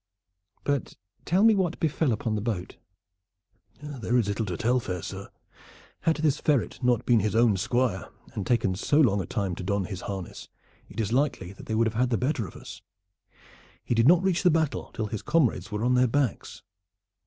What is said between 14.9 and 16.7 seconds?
till his comrades were on their backs.